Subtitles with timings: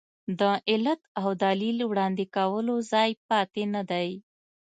[0.39, 4.09] د علت او دلیل وړاندې کولو ځای پاتې نه دی.